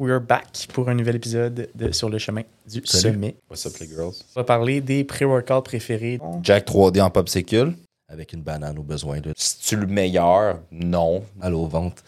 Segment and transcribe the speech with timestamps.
[0.00, 3.12] We are back pour un nouvel épisode de Sur le chemin du Salut.
[3.16, 3.36] sommet.
[3.50, 4.14] What's up, les girls?
[4.34, 6.18] On va parler des pré-workouts préférés.
[6.42, 7.74] Jack 3D en popsicle.
[8.08, 10.60] avec une banane au besoin, là, C'est-tu le meilleur?
[10.72, 11.22] Non.
[11.36, 12.02] mal au ventre,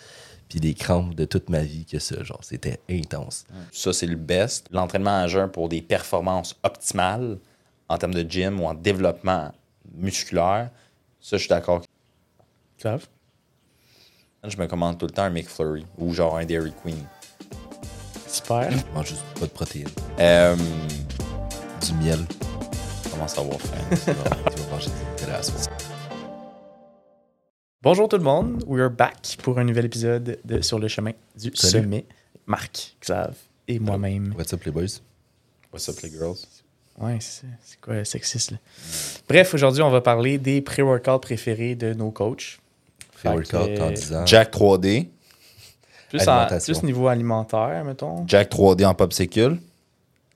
[0.49, 2.23] puis des crampes de toute ma vie que ça.
[2.25, 3.45] Genre, c'était intense.
[3.73, 4.69] Ça, c'est le best.
[4.71, 7.37] L'entraînement à jeun pour des performances optimales
[7.91, 9.53] en termes de gym ou en développement
[9.95, 10.71] musculaire,
[11.21, 11.83] ça, je suis d'accord.
[12.81, 13.07] Grave.
[14.45, 16.97] Je me commande tout le temps un McFlurry ou genre un Dairy Queen.
[18.33, 18.71] Super.
[18.71, 19.89] Je mange juste pas de protéines.
[20.19, 20.57] Euh,
[21.85, 22.19] Du miel.
[23.11, 23.89] comment ça va faire?
[23.91, 25.23] Tu vas tu vas manger des.
[27.83, 28.65] Bonjour tout le monde.
[28.67, 31.85] We are back pour un nouvel épisode de Sur le chemin du Salut.
[31.85, 32.05] sommet.
[32.47, 33.35] Marc, Xav
[33.69, 34.35] et moi-même.
[34.39, 35.01] What's up, les boys?
[35.73, 36.37] What's up, les girls?
[36.99, 38.59] Ouais, c'est quoi le sexiste là?
[39.29, 42.59] Bref, aujourd'hui, on va parler des pré-workouts préférés de nos coachs.
[43.15, 44.27] Fait Fait workout que- en disant.
[44.27, 45.09] Jack 3D.
[46.13, 46.75] Plus, en, Alimentation.
[46.75, 48.25] plus niveau alimentaire, mettons.
[48.27, 49.57] Jack 3D en popsicle.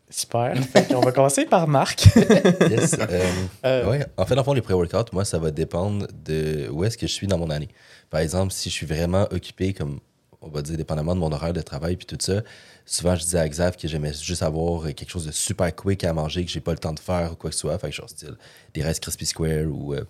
[0.08, 0.54] Super.
[0.88, 2.06] Qu'on va commencer par Marc.
[2.70, 2.94] Yes.
[2.98, 3.30] euh,
[3.66, 4.06] Euh, ouais.
[4.16, 7.06] En fait, dans le fond, les pré-workouts, moi, ça va dépendre de où est-ce que
[7.06, 7.68] je suis dans mon année.
[8.08, 10.00] Par exemple, si je suis vraiment occupé, comme
[10.40, 12.40] on va dire, dépendamment de mon horaire de travail puis tout ça,
[12.86, 16.12] souvent, je disais à Xav que j'aimais juste avoir quelque chose de super quick à
[16.14, 17.76] manger, que j'ai pas le temps de faire ou quoi que ce soit.
[17.78, 18.36] Fait que genre, style,
[18.72, 20.04] des Rice Krispy Square ou euh,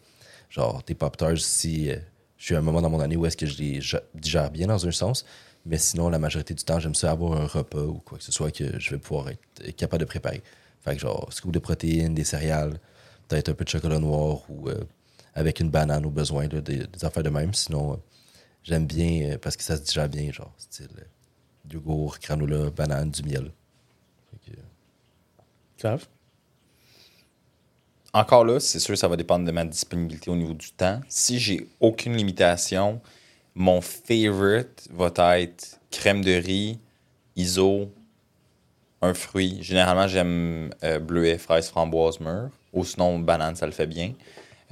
[0.50, 1.90] genre des Pop-Tarts si
[2.36, 3.80] je suis à un moment dans mon année où est-ce que je les
[4.14, 5.24] digère bien dans un sens.
[5.66, 8.30] Mais sinon, la majorité du temps, j'aime ça avoir un repas ou quoi que ce
[8.30, 10.42] soit que je vais pouvoir être capable de préparer.
[10.80, 12.78] Fait que genre, scoop de protéines, des céréales,
[13.26, 14.84] peut-être un peu de chocolat noir ou euh,
[15.34, 17.52] avec une banane au besoin, là, des, des affaires de même.
[17.52, 17.96] Sinon, euh,
[18.62, 23.10] j'aime bien euh, parce que ça se digère bien, genre, style euh, yogourt, granola, banane,
[23.10, 23.50] du miel.
[24.30, 24.52] Fait
[25.82, 25.98] que.
[28.12, 31.00] Encore là, c'est sûr, ça va dépendre de ma disponibilité au niveau du temps.
[31.08, 33.00] Si j'ai aucune limitation,
[33.56, 36.78] mon favorite va être crème de riz,
[37.34, 37.90] iso,
[39.02, 39.58] un fruit.
[39.62, 42.50] Généralement, j'aime euh, bleuet, fraise, framboise, mûre.
[42.72, 44.12] Ou sinon, banane, ça le fait bien.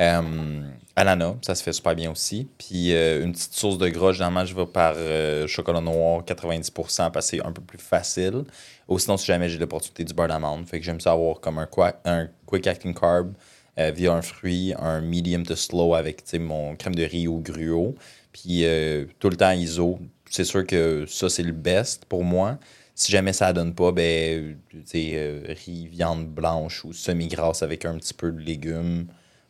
[0.01, 0.63] Euh,
[0.97, 2.49] ananas, ça se fait super bien aussi.
[2.59, 7.11] Puis euh, une petite source de gras, généralement, je vais par euh, chocolat noir 90%
[7.11, 8.45] parce que c'est un peu plus facile.
[8.89, 11.59] Ou sinon, si jamais j'ai l'opportunité du beurre d'amande, fait que j'aime ça avoir comme
[11.59, 13.33] un, quick acting carb
[13.77, 17.97] via un fruit, un medium to slow avec mon crème de riz ou gruau.
[18.35, 19.99] Puis euh, tout le temps ISO.
[20.29, 22.59] C'est sûr que ça, c'est le best pour moi.
[22.97, 24.57] Si jamais ça donne pas, ben,
[24.95, 29.07] euh, riz, viande blanche ou semi-grasse avec un petit peu de légumes,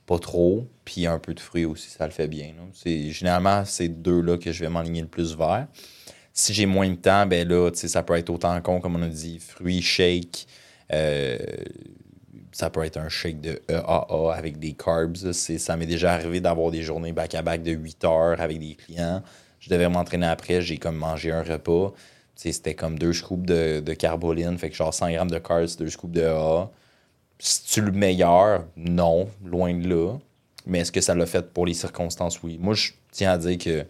[0.07, 2.53] pas trop, puis un peu de fruits aussi, ça le fait bien.
[2.75, 5.67] C'est, généralement, c'est deux-là que je vais m'enligner le plus vers.
[6.35, 9.09] Si j'ai moins de temps, ben là, ça peut être autant con, comme on a
[9.09, 10.47] dit, fruits, shake.
[10.93, 11.39] euh,
[12.55, 15.33] ça peut être un shake de EAA avec des carbs.
[15.33, 19.23] ça m'est déjà arrivé d'avoir des journées back-à-back de 8 heures avec des clients.
[19.59, 21.93] Je devais m'entraîner après, j'ai comme mangé un repas.
[22.37, 25.91] C'était comme deux scoops de, de carboline, fait que genre 100 grammes de carbs, deux
[25.91, 26.71] scoops de EAA.
[27.41, 28.67] C'est-tu le meilleur?
[28.77, 30.17] Non, loin de là.
[30.65, 32.41] Mais est-ce que ça l'a fait pour les circonstances?
[32.45, 32.57] Oui.
[32.61, 33.85] Moi, je tiens à dire que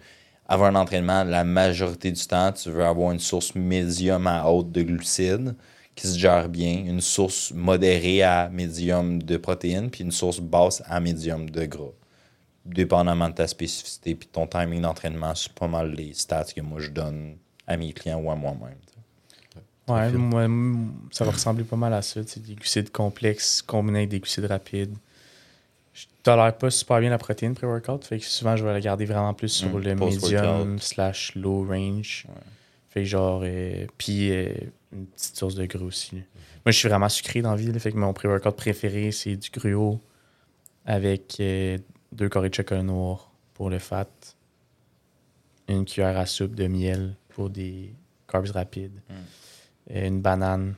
[0.49, 4.73] avoir un entraînement, la majorité du temps, tu veux avoir une source médium à haute
[4.73, 5.55] de glucides
[5.94, 10.82] qui se gère bien, une source modérée à médium de protéines, puis une source basse
[10.87, 11.93] à médium de gras.
[12.65, 16.81] Dépendamment de ta spécificité puis ton timing d'entraînement, c'est pas mal les stats que moi
[16.81, 18.75] je donne à mes clients ou à moi-même.
[19.87, 20.47] Ouais, moi,
[21.10, 22.21] ça va ressembler pas mal à ça.
[22.22, 24.97] Des glucides complexes combinés avec des glucides rapides.
[25.93, 28.03] Je tolère pas super bien la protéine pré-workout.
[28.04, 31.66] Fait que souvent, je vais la garder vraiment plus sur Mm, le medium slash low
[31.69, 32.27] range.
[32.88, 33.43] Fait que genre.
[33.44, 34.49] euh, Puis euh,
[34.94, 36.16] une petite source de gras aussi.
[36.16, 36.22] là.
[36.65, 37.71] Moi, je suis vraiment sucré dans la vie.
[37.71, 40.00] là, fait que mon pré-workout préféré, c'est du gruau
[40.87, 41.78] avec euh,
[42.12, 44.09] deux carrés de chocolat noir pour le fat.
[45.69, 47.94] Une cuillère à soupe de miel pour des
[48.28, 49.00] carbs rapides
[49.91, 50.75] euh, une banane,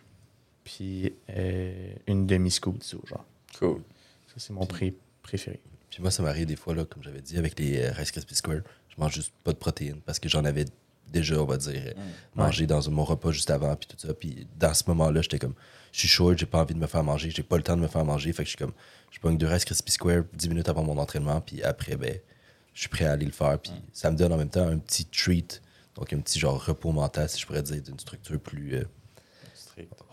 [0.64, 3.24] puis euh, une demi-scoop d'ISO, genre.
[3.58, 3.82] Cool.
[4.26, 5.60] Ça, c'est mon pré préféré.
[5.90, 8.60] Puis moi, ça m'arrive des fois, là, comme j'avais dit, avec les Rice Krispy Square,
[8.88, 10.64] je mange juste pas de protéines parce que j'en avais
[11.10, 11.92] déjà, on va dire, euh,
[12.34, 14.14] mangé dans mon repas juste avant, puis tout ça.
[14.14, 15.54] Puis dans ce moment-là, j'étais comme,
[15.92, 17.82] je suis short, j'ai pas envie de me faire manger, j'ai pas le temps de
[17.82, 18.32] me faire manger.
[18.32, 18.72] Fait que je suis comme,
[19.10, 22.18] je prends deux Rice Krispy Square 10 minutes avant mon entraînement, puis après, ben,
[22.74, 23.58] je suis prêt à aller le faire.
[23.58, 25.62] Puis ça me donne en même temps un petit treat,
[25.94, 28.84] donc un petit genre repos mental, si je pourrais dire, d'une structure plus euh,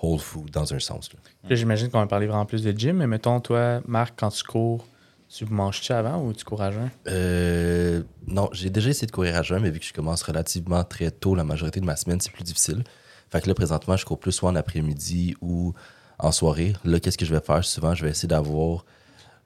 [0.01, 1.11] whole food dans un sens.
[1.13, 1.19] Là.
[1.49, 4.43] Là, j'imagine qu'on va parler vraiment plus de gym, mais mettons, toi, Marc, quand tu
[4.43, 4.85] cours,
[5.33, 6.91] tu manges-tu avant ou tu cours à jeun?
[7.07, 10.83] Euh, non, j'ai déjà essayé de courir à jeun, mais vu que je commence relativement
[10.83, 12.83] très tôt, la majorité de ma semaine, c'est plus difficile.
[13.31, 15.73] Fait que là, présentement, je cours plus soit en après-midi ou
[16.19, 16.73] en soirée.
[16.85, 17.63] Là, qu'est-ce que je vais faire?
[17.63, 17.95] Souvent?
[17.95, 18.85] Je vais essayer d'avoir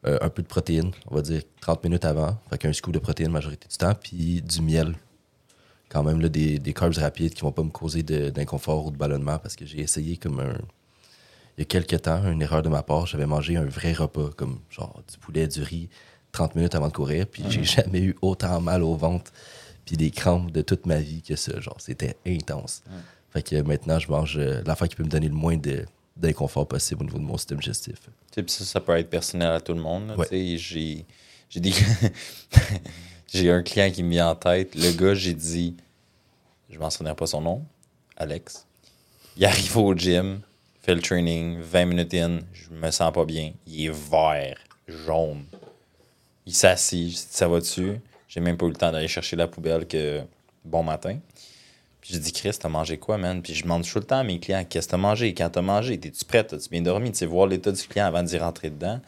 [0.05, 2.37] euh, un peu de protéines, on va dire 30 minutes avant.
[2.49, 4.93] Fait qu'un scoop de protéines majorité du temps, puis du miel.
[5.87, 8.97] quand même là, des, des carbs rapides qui vont pas me causer d'inconfort ou de
[8.97, 10.57] ballonnement parce que j'ai essayé comme un.
[11.57, 14.30] Il y a quelques temps, une erreur de ma part, j'avais mangé un vrai repas,
[14.36, 15.89] comme genre du poulet, du riz,
[16.31, 19.31] 30 minutes avant de courir, puis j'ai jamais eu autant mal au ventre,
[19.86, 21.59] puis des crampes de toute ma vie que ça.
[21.59, 22.83] Genre, c'était intense.
[23.31, 26.68] Fait que maintenant, je mange euh, l'affaire qui peut me donner le moins de- d'inconfort
[26.68, 27.95] possible au niveau de mon système digestif.
[27.95, 30.13] Tu sais, puis ça, ça peut être personnel à tout le monde.
[30.18, 30.25] Ouais.
[30.27, 31.06] tu sais, J'ai,
[31.50, 31.74] j'ai, des...
[33.33, 34.75] j'ai un client qui me vient en tête.
[34.75, 35.75] Le gars, j'ai dit,
[36.69, 37.65] je m'en souviens pas son nom,
[38.15, 38.65] Alex.
[39.38, 40.39] Il arrive au gym,
[40.87, 43.51] fait le training, 20 minutes in, je me sens pas bien.
[43.67, 44.57] Il est vert,
[44.87, 45.43] jaune.
[46.45, 47.99] Il s'assit, ça va dessus.
[48.29, 50.21] J'ai même pas eu le temps d'aller chercher la poubelle que
[50.63, 51.19] bon matin.
[51.99, 53.41] Puis je dis, Chris, t'as mangé quoi, man?
[53.41, 55.33] Puis je demande tout le temps à mes clients, qu'est-ce que t'as mangé?
[55.33, 56.45] Quand t'as mangé, t'es-tu prêt?
[56.45, 57.11] T'as-tu bien dormi?
[57.11, 59.01] Tu sais, voir l'état du client avant d'y rentrer dedans.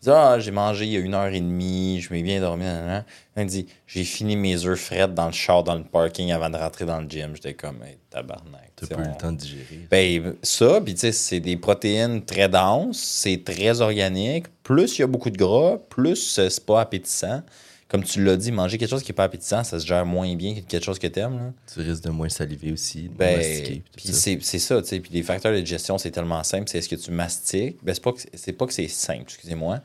[0.00, 2.40] Il dit, ah, j'ai mangé il y a une heure et demie, je m'ai bien
[2.40, 2.64] dormi.
[2.64, 6.56] me dit, j'ai fini mes œufs frettes dans le char, dans le parking avant de
[6.56, 7.34] rentrer dans le gym.
[7.34, 8.70] J'étais comme, hey, tabarnak.
[8.76, 9.88] T'as pas eu on- le temps de digérer.
[9.90, 14.46] ben, ça, puis tu sais, c'est des protéines très denses, c'est très organique.
[14.62, 17.42] Plus il y a beaucoup de gras, plus c'est pas appétissant.
[17.88, 20.34] Comme tu l'as dit, manger quelque chose qui est pas appétissant, ça se gère moins
[20.36, 21.38] bien que quelque chose que t'aimes.
[21.38, 21.52] là.
[21.72, 23.82] Tu risques de moins saliver aussi, de Ben, mastiquer.
[23.96, 24.08] puis
[24.42, 25.00] c'est ça, tu sais.
[25.00, 26.68] Puis les facteurs de digestion, c'est tellement simple.
[26.68, 27.78] C'est est-ce que tu mastiques?
[27.82, 29.80] Ben, c'est pas que c'est- simple, excusez-moi.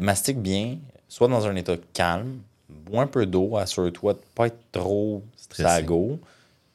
[0.00, 0.78] Mastique bien,
[1.08, 2.38] soit dans un état calme,
[2.68, 5.62] bois un peu d'eau, assure-toi de pas être trop Stressé.
[5.68, 6.18] sago.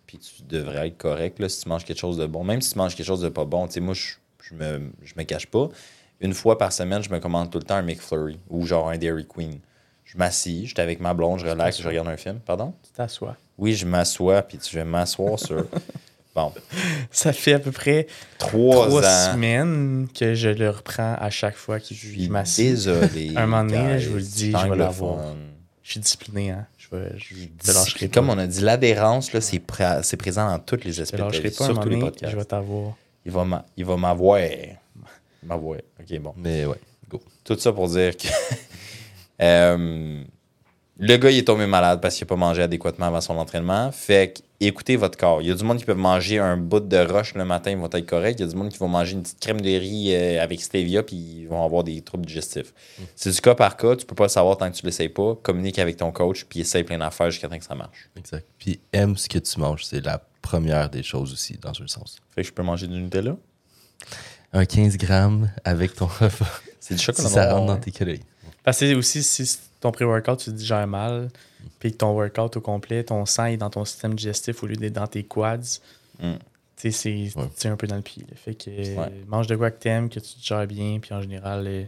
[0.07, 2.43] Puis tu devrais être correct là, si tu manges quelque chose de bon.
[2.43, 4.13] Même si tu manges quelque chose de pas bon, tu sais, moi, je,
[4.43, 5.69] je, me, je me cache pas.
[6.19, 8.97] Une fois par semaine, je me commande tout le temps un McFlurry ou genre un
[8.97, 9.57] Dairy Queen.
[10.05, 12.39] Je m'assis, j'étais avec ma blonde, je relaxe, je regarde un film.
[12.45, 12.73] Pardon?
[12.83, 13.37] Tu t'assois.
[13.57, 15.65] Oui, je m'assois, puis je vais m'asseoir sur.
[16.33, 16.53] Bon,
[17.11, 18.07] Ça fait à peu près
[18.37, 19.33] trois, trois ans.
[19.33, 22.69] semaines que je le reprends à chaque fois que Je je, je m'assieds.
[22.69, 23.33] désolé.
[23.35, 25.35] Un moment donné, je vous le dis, je vais l'avoir.
[25.83, 26.65] Je suis discipliné, hein.
[26.77, 28.13] Je vais, je, lâcherai pas.
[28.13, 31.49] Comme on a dit, l'adhérence, là, c'est, présent dans tous les Je de ta lâcherai
[31.51, 32.31] pas un surtout moment les donné, podcasts.
[32.31, 32.93] je vais t'avoir.
[33.25, 34.39] Il va, il va m'avoir.
[35.43, 35.79] M'avoir.
[35.99, 36.33] OK, bon.
[36.37, 37.21] Mais ouais, go.
[37.43, 38.27] Tout ça pour dire que
[39.41, 40.23] euh,
[40.99, 43.91] le gars, il est tombé malade parce qu'il n'a pas mangé adéquatement avant son entraînement.
[43.91, 45.41] Fait que écoutez votre corps.
[45.41, 47.77] Il y a du monde qui peut manger un bout de roche le matin, ils
[47.77, 48.39] vont être corrects.
[48.39, 50.61] Il y a du monde qui va manger une petite crème de riz euh, avec
[50.61, 52.71] stevia puis ils vont avoir des troubles digestifs.
[53.15, 53.95] C'est du cas par cas.
[53.95, 55.35] Tu peux pas le savoir tant que tu ne l'essayes pas.
[55.41, 58.09] Communique avec ton coach puis essaye plein d'affaires jusqu'à temps que ça marche.
[58.15, 58.45] Exact.
[58.59, 62.17] Puis aime ce que tu manges, c'est la première des choses aussi, dans un sens.
[62.35, 63.37] Fait que je peux manger du Nutella?
[64.53, 66.45] Un 15 grammes avec ton repas,
[66.79, 67.29] C'est du si chocolat.
[67.29, 68.21] ça noir, rentre dans tes calories.
[68.63, 71.29] Parce que aussi, si ton pré-workout, tu te digères mal,
[71.79, 74.75] puis que ton workout au complet, ton sang est dans ton système digestif au lieu
[74.75, 75.79] d'être dans tes quads,
[76.19, 76.33] Mm.
[76.77, 77.71] tu sais, c'est Ouais.
[77.71, 78.23] un peu dans le pied.
[78.29, 78.35] là.
[78.35, 79.11] Fait que Ouais.
[79.27, 81.83] mange de quoi que t'aimes, que tu te gères bien, puis en général, euh,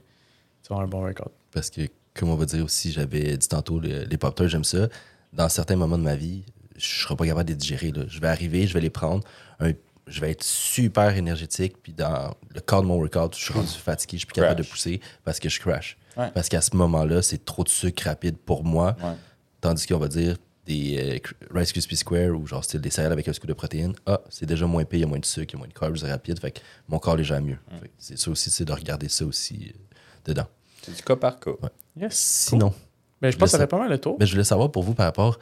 [0.64, 1.32] tu avoir un bon workout.
[1.52, 1.82] Parce que,
[2.16, 4.88] comme on va dire aussi, j'avais dit tantôt, le- les pop j'aime ça.
[5.34, 6.44] Dans certains moments de ma vie,
[6.78, 7.92] je serai pas capable de les digérer.
[7.92, 8.04] là.
[8.08, 9.24] Je vais arriver, je vais les prendre.
[9.60, 9.74] un-
[10.08, 11.76] je vais être super énergétique.
[11.82, 14.62] Puis dans le cadre de mon workout, je suis rendu fatigué, je suis plus capable
[14.62, 15.98] de pousser parce que je crash.
[16.18, 16.30] Ouais.
[16.34, 18.96] Parce qu'à ce moment-là, c'est trop de sucre rapide pour moi.
[19.04, 19.14] Ouais.
[19.62, 20.36] Tandis qu'on va dire
[20.66, 23.94] des euh, Rice Krispies Square ou genre style des céréales avec un scoop de protéines.
[24.06, 25.68] Ah, c'est déjà moins pire, il y a moins de sucre, il y a moins
[25.68, 26.40] de carbs rapides.
[26.40, 27.58] Fait que mon corps les gère mieux.
[27.98, 29.80] C'est ça aussi, c'est de regarder ça aussi euh,
[30.26, 30.48] dedans.
[30.82, 31.52] C'est du cas par cas.
[32.00, 32.14] Yes.
[32.14, 32.74] Sinon,
[33.22, 34.18] Ben, je pense que ça fait pas mal le tour.
[34.18, 35.38] ben, je voulais savoir pour vous par rapport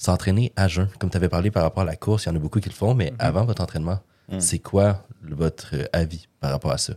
[0.00, 0.88] s'entraîner à jeun.
[0.98, 2.70] Comme tu avais parlé par rapport à la course, il y en a beaucoup qui
[2.70, 4.00] le font, mais avant votre entraînement,
[4.38, 6.94] c'est quoi votre avis par rapport à ça?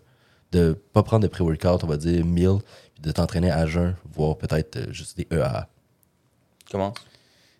[0.51, 2.59] De pas prendre de pré-workout, on va dire meal,
[2.93, 5.67] puis de t'entraîner à jeun, voire peut-être euh, juste des EAA.
[6.71, 6.93] Comment?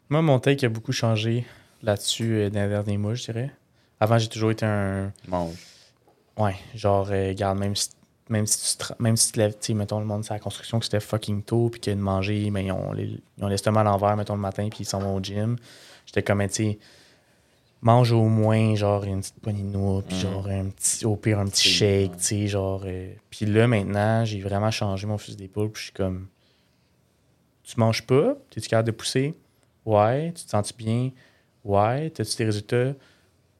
[0.09, 1.43] Moi, mon take a beaucoup changé
[1.81, 3.51] là-dessus euh, dans les derniers mois, je dirais.
[3.99, 5.11] Avant, j'ai toujours été un.
[5.27, 5.55] Mange.
[6.37, 7.89] Ouais, genre, euh, regarde, même si,
[8.29, 10.33] même si tu, tra- même si tu te lèves, tu sais, mettons, le monde, c'est
[10.33, 13.43] la construction, que c'était fucking tôt, puis que de manger, mais ils ont, les- ils
[13.43, 15.57] ont l'estomac à l'envers, mettons, le matin, puis ils s'en vont au gym.
[16.05, 16.79] J'étais comme, tu sais,
[17.81, 20.21] mange au moins, genre, une petite poignée de noix, puis Mhm.
[20.21, 22.83] genre, un petit, au pire, un petit shake, tu sais, genre.
[22.85, 26.27] euh, puis là, maintenant, j'ai vraiment changé mon fusil d'épaule, puis je suis comme,
[27.63, 29.33] tu manges pas, t'es-tu capable de pousser?
[29.85, 30.31] Ouais.
[30.35, 31.11] Tu te sens bien?
[31.63, 32.09] Ouais.
[32.09, 32.93] T'as-tu tes résultats?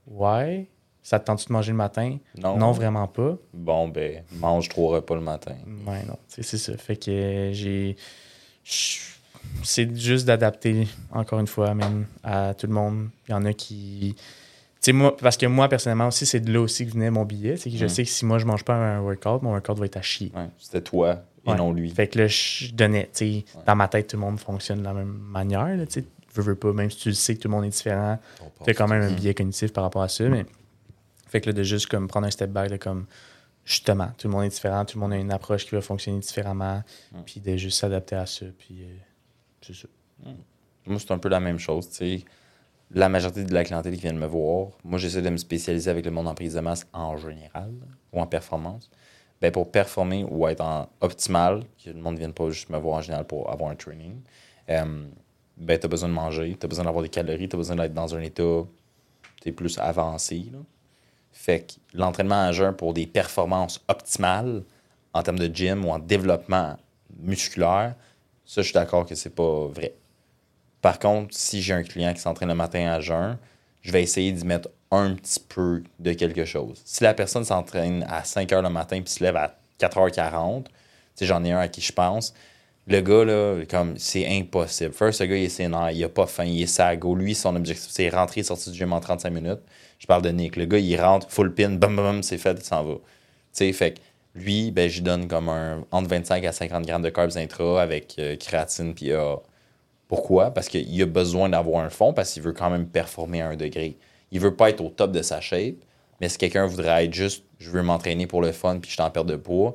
[0.08, 0.68] Ouais.
[1.06, 2.18] Ça te tente de manger le matin?
[2.38, 2.58] Non.
[2.58, 3.36] Non, vraiment pas.
[3.54, 5.54] Bon, ben, mange trois repas le matin.
[5.86, 6.18] Ouais, non.
[6.30, 6.78] Tu sais, C'est ça.
[6.78, 7.98] Fait que euh, j'ai.
[9.64, 13.10] C'est juste d'adapter, encore une fois, même à tout le monde.
[13.28, 14.16] Il y en a qui.
[14.16, 14.22] Tu
[14.80, 17.58] sais, moi, parce que moi, personnellement aussi, c'est de là aussi que venait mon billet.
[17.58, 17.90] C'est que je Mm.
[17.90, 20.32] sais que si moi, je mange pas un workout, mon workout va être à chier.
[20.36, 21.58] Ouais, C'était toi et Ouais.
[21.58, 21.90] non lui.
[21.90, 23.64] Fait que là, je donnais, tu sais, Ouais.
[23.66, 26.04] dans ma tête, tout le monde fonctionne de la même manière, là, tu.
[26.36, 28.18] Veux, veux pas, même si tu le sais que tout le monde est différent,
[28.64, 30.46] tu as quand même un biais cognitif par rapport à ça, mais
[31.34, 33.08] fait que là, de juste comme prendre un step back, comme
[33.66, 36.20] justement, tout le monde est différent, tout le monde a une approche qui va fonctionner
[36.20, 37.24] différemment, Mhm.
[37.26, 38.96] puis de juste s'adapter à ça, puis euh,
[39.62, 39.88] c'est ça.
[40.86, 41.90] Moi, c'est un peu la même chose.
[41.90, 42.26] tu sais.
[42.92, 45.90] la majorité de la clientèle qui vient de me voir, moi, j'essaie de me spécialiser
[45.90, 47.72] avec le monde en prise de masque en général
[48.12, 48.92] ou en performance.
[49.42, 52.78] Ben, pour performer ou être en optimal, que le monde ne vienne pas juste me
[52.78, 54.22] voir en général pour avoir un training,
[54.70, 55.08] euh,
[55.58, 57.76] ben, tu as besoin de manger, tu as besoin d'avoir des calories, tu as besoin
[57.78, 58.62] d'être dans un état
[59.56, 60.46] plus avancé.
[60.52, 60.60] Là.
[61.34, 64.64] Fait que l'entraînement à jeun pour des performances optimales
[65.14, 66.78] en termes de gym ou en développement
[67.20, 67.96] musculaire,
[68.46, 69.94] ça, je suis d'accord que c'est pas vrai.
[70.82, 73.38] Par contre, si j'ai un client qui s'entraîne le matin à jeun,
[73.82, 76.82] je vais essayer d'y mettre un petit peu de quelque chose.
[76.86, 80.66] Si la personne s'entraîne à 5 h le matin puis se lève à 4h40,
[81.22, 82.34] j'en ai un à qui je pense,
[82.86, 84.94] le gars, là, comme, c'est impossible.
[84.94, 87.16] First, ce gars, il est sénère, il a pas faim, il est sago.
[87.16, 89.62] Lui, son objectif, c'est rentrer et sortir du gym en 35 minutes.
[90.04, 90.58] Je parle de Nick.
[90.58, 92.96] Le gars, il rentre, full pin, bam, bam, c'est fait, il s'en va.
[92.96, 93.00] Tu
[93.54, 94.02] sais, fait
[94.36, 98.16] lui, ben, je donne comme un entre 25 à 50 grammes de carbs intra avec
[98.20, 99.38] euh, créatine puis A.
[100.10, 100.52] Pourquoi?
[100.52, 103.56] Parce qu'il a besoin d'avoir un fond parce qu'il veut quand même performer à un
[103.56, 103.96] degré.
[104.32, 105.76] Il veut pas être au top de sa shape,
[106.20, 109.10] mais si quelqu'un voudrait être juste, je veux m'entraîner pour le fun puis je t'en
[109.10, 109.72] perds de poids,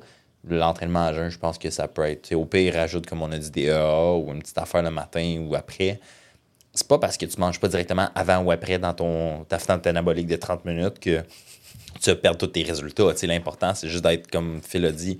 [0.47, 2.35] l'entraînement à jeun, je pense que ça peut être.
[2.35, 5.47] Au pire, rajoute, comme on a dit, des EA ou une petite affaire le matin
[5.49, 6.01] ou après.
[6.79, 9.89] C'est pas parce que tu manges pas directement avant ou après dans ton, ta fenêtre
[9.89, 11.25] anabolique de 30 minutes que
[12.01, 13.13] tu vas perdre tous tes résultats.
[13.25, 15.19] L'important, c'est juste d'être, comme Phil a dit,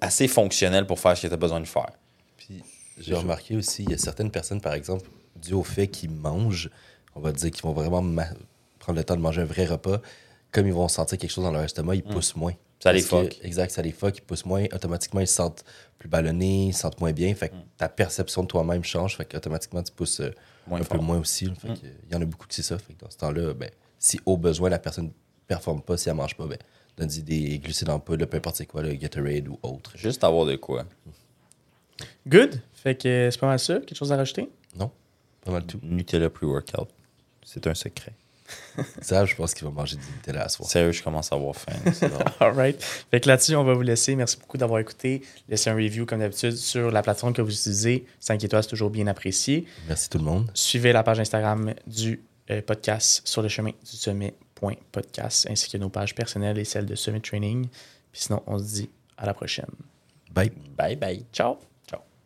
[0.00, 1.90] assez fonctionnel pour faire ce que tu as besoin de faire.
[2.36, 2.62] Puis,
[2.96, 6.70] j'ai remarqué aussi, il y a certaines personnes, par exemple, dû au fait qu'ils mangent,
[7.16, 8.00] on va dire qu'ils vont vraiment
[8.78, 10.00] prendre le temps de manger un vrai repas,
[10.52, 12.12] comme ils vont sentir quelque chose dans leur estomac, ils mm.
[12.12, 12.54] poussent moins.
[12.82, 13.38] Ça les fuck.
[13.44, 14.64] exact, ça les fuck, ils poussent moins.
[14.72, 15.64] Automatiquement, ils se sentent
[15.98, 17.32] plus ballonnés, ils se sentent moins bien.
[17.32, 17.64] Fait que mm.
[17.76, 19.16] ta perception de toi-même change.
[19.16, 20.34] Fait qu'automatiquement, tu pousses euh,
[20.68, 21.44] un peu moins aussi.
[21.60, 21.76] Fait mm.
[22.08, 22.78] il y en a beaucoup qui c'est ça.
[22.78, 23.70] Fait que dans ce temps-là, ben,
[24.00, 25.10] si au besoin, la personne ne
[25.46, 26.58] performe pas, si elle mange pas, ben,
[26.96, 29.92] donne-y des glucides en poudre, peu importe c'est quoi, le Gatorade ou autre.
[29.94, 30.84] Juste avoir de quoi.
[32.26, 32.60] Good.
[32.72, 33.74] Fait que c'est pas mal ça.
[33.74, 34.50] Quelque chose à rajouter?
[34.76, 34.90] Non.
[35.44, 35.78] Pas mal tout.
[35.84, 36.88] Nutella pre-workout.
[37.44, 38.14] C'est un secret.
[39.02, 40.68] Ça, je pense qu'il va manger du Nutella à soir.
[40.68, 41.72] Sérieux, je commence à avoir faim.
[42.40, 42.82] All right.
[43.10, 44.16] Fait que là-dessus, on va vous laisser.
[44.16, 45.22] Merci beaucoup d'avoir écouté.
[45.48, 48.06] Laissez un review, comme d'habitude, sur la plateforme que vous utilisez.
[48.20, 49.66] 5 étoiles, c'est toujours bien apprécié.
[49.88, 50.50] Merci tout le monde.
[50.54, 55.90] Suivez la page Instagram du euh, podcast sur le chemin du sommet.podcast, ainsi que nos
[55.90, 57.68] pages personnelles et celles de Summit Training.
[58.12, 59.66] Puis sinon, on se dit à la prochaine.
[60.30, 60.52] Bye.
[60.76, 61.24] Bye bye.
[61.32, 61.71] Ciao.